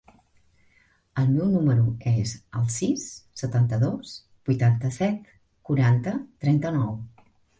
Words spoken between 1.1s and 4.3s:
El meu número es el sis, setanta-dos,